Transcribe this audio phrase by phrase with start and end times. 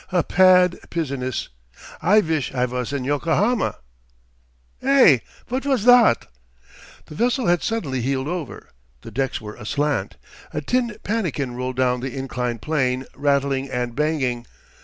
[0.11, 1.49] "A pad piziness.
[2.01, 3.75] I vish I vas in Yokohama.
[4.81, 5.19] Eh?
[5.47, 6.25] Vot vas dot?"
[7.05, 8.69] The vessel had suddenly heeled over.
[9.03, 10.15] The decks were aslant.
[10.53, 14.47] A tin pannikin rolled down the inclined plane, rattling and banging.